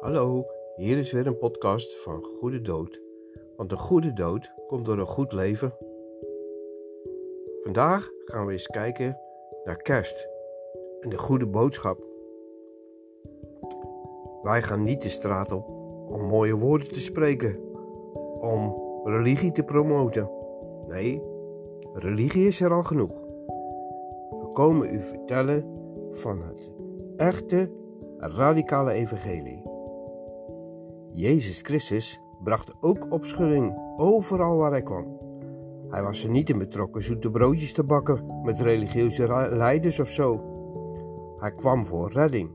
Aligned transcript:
Hallo, 0.00 0.46
hier 0.76 0.98
is 0.98 1.12
weer 1.12 1.26
een 1.26 1.38
podcast 1.38 1.96
van 1.96 2.22
Goede 2.22 2.60
Dood. 2.60 3.00
Want 3.56 3.72
een 3.72 3.78
goede 3.78 4.12
dood 4.12 4.52
komt 4.66 4.84
door 4.84 4.98
een 4.98 5.06
goed 5.06 5.32
leven. 5.32 5.74
Vandaag 7.62 8.10
gaan 8.24 8.46
we 8.46 8.52
eens 8.52 8.66
kijken 8.66 9.18
naar 9.64 9.76
kerst 9.76 10.28
en 11.00 11.10
de 11.10 11.18
goede 11.18 11.46
boodschap. 11.46 12.04
Wij 14.42 14.62
gaan 14.62 14.82
niet 14.82 15.02
de 15.02 15.08
straat 15.08 15.52
op 15.52 15.68
om 16.08 16.22
mooie 16.22 16.56
woorden 16.56 16.88
te 16.88 17.00
spreken, 17.00 17.58
om 18.40 18.74
religie 19.04 19.52
te 19.52 19.62
promoten. 19.62 20.30
Nee, 20.88 21.22
religie 21.92 22.46
is 22.46 22.60
er 22.60 22.72
al 22.72 22.82
genoeg. 22.82 23.20
We 24.40 24.50
komen 24.52 24.94
u 24.94 25.02
vertellen 25.02 25.64
van 26.10 26.42
het 26.42 26.70
echte 27.16 27.70
radicale 28.18 28.92
evangelie. 28.92 29.77
Jezus 31.18 31.60
Christus 31.62 32.20
bracht 32.42 32.72
ook 32.80 33.06
opschudding 33.12 33.74
overal 33.96 34.56
waar 34.56 34.70
hij 34.70 34.82
kwam. 34.82 35.06
Hij 35.88 36.02
was 36.02 36.24
er 36.24 36.30
niet 36.30 36.50
in 36.50 36.58
betrokken 36.58 37.02
zoete 37.02 37.30
broodjes 37.30 37.72
te 37.72 37.84
bakken 37.84 38.40
met 38.42 38.60
religieuze 38.60 39.48
leiders 39.50 40.00
of 40.00 40.08
zo. 40.08 40.40
Hij 41.38 41.52
kwam 41.52 41.86
voor 41.86 42.12
redding, 42.12 42.50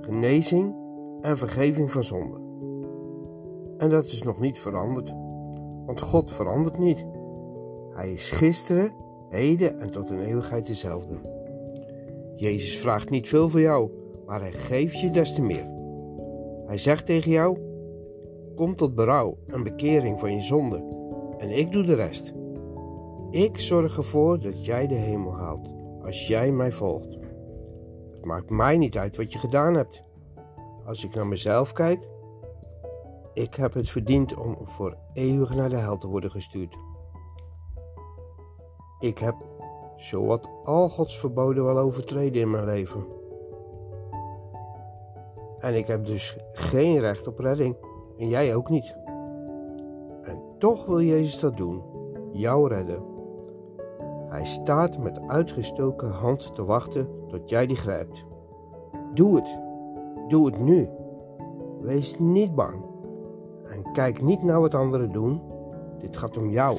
genezing 0.00 0.74
en 1.20 1.36
vergeving 1.36 1.92
van 1.92 2.02
zonde. 2.02 2.40
En 3.78 3.88
dat 3.88 4.04
is 4.04 4.22
nog 4.22 4.40
niet 4.40 4.58
veranderd, 4.58 5.14
want 5.86 6.00
God 6.00 6.30
verandert 6.32 6.78
niet. 6.78 7.06
Hij 7.94 8.12
is 8.12 8.30
gisteren, 8.30 8.92
heden 9.28 9.80
en 9.80 9.90
tot 9.90 10.10
in 10.10 10.20
eeuwigheid 10.20 10.66
dezelfde. 10.66 11.14
Jezus 12.34 12.78
vraagt 12.78 13.10
niet 13.10 13.28
veel 13.28 13.48
van 13.48 13.60
jou, 13.60 13.90
maar 14.26 14.40
hij 14.40 14.52
geeft 14.52 15.00
je 15.00 15.10
des 15.10 15.34
te 15.34 15.42
meer. 15.42 15.70
Hij 16.66 16.78
zegt 16.78 17.06
tegen 17.06 17.30
jou: 17.30 17.70
Kom 18.54 18.76
tot 18.76 18.94
berouw 18.94 19.38
en 19.46 19.62
bekering 19.62 20.20
van 20.20 20.34
je 20.34 20.40
zonde, 20.40 20.84
en 21.38 21.50
ik 21.50 21.72
doe 21.72 21.82
de 21.82 21.94
rest. 21.94 22.32
Ik 23.30 23.58
zorg 23.58 23.96
ervoor 23.96 24.40
dat 24.40 24.64
jij 24.64 24.86
de 24.86 24.94
hemel 24.94 25.36
haalt 25.36 25.70
als 26.02 26.26
jij 26.26 26.52
mij 26.52 26.72
volgt. 26.72 27.18
Het 28.10 28.24
maakt 28.24 28.50
mij 28.50 28.76
niet 28.76 28.98
uit 28.98 29.16
wat 29.16 29.32
je 29.32 29.38
gedaan 29.38 29.74
hebt. 29.74 30.04
Als 30.86 31.04
ik 31.04 31.14
naar 31.14 31.26
mezelf 31.26 31.72
kijk, 31.72 32.08
ik 33.34 33.54
heb 33.54 33.74
het 33.74 33.90
verdiend 33.90 34.36
om 34.36 34.56
voor 34.64 34.96
eeuwig 35.12 35.54
naar 35.54 35.68
de 35.68 35.76
hel 35.76 35.98
te 35.98 36.08
worden 36.08 36.30
gestuurd. 36.30 36.76
Ik 38.98 39.18
heb 39.18 39.34
zowat 39.96 40.48
al 40.64 40.88
Gods 40.88 41.18
verboden 41.18 41.64
wel 41.64 41.78
overtreden 41.78 42.42
in 42.42 42.50
mijn 42.50 42.64
leven. 42.64 43.06
En 45.58 45.74
ik 45.74 45.86
heb 45.86 46.04
dus 46.04 46.36
geen 46.52 47.00
recht 47.00 47.26
op 47.26 47.38
redding. 47.38 47.76
En 48.22 48.28
jij 48.28 48.54
ook 48.54 48.68
niet. 48.68 48.94
En 50.22 50.42
toch 50.58 50.86
wil 50.86 51.00
Jezus 51.00 51.40
dat 51.40 51.56
doen, 51.56 51.82
jou 52.32 52.68
redden. 52.68 53.02
Hij 54.28 54.44
staat 54.44 54.98
met 54.98 55.20
uitgestoken 55.26 56.10
hand 56.10 56.54
te 56.54 56.64
wachten 56.64 57.08
tot 57.28 57.48
jij 57.48 57.66
die 57.66 57.76
grijpt. 57.76 58.24
Doe 59.14 59.36
het. 59.36 59.58
Doe 60.28 60.46
het 60.46 60.58
nu. 60.58 60.88
Wees 61.80 62.18
niet 62.18 62.54
bang. 62.54 62.84
En 63.64 63.92
kijk 63.92 64.22
niet 64.22 64.42
naar 64.42 64.60
wat 64.60 64.74
anderen 64.74 65.12
doen. 65.12 65.40
Dit 65.98 66.16
gaat 66.16 66.36
om 66.36 66.50
jou. 66.50 66.78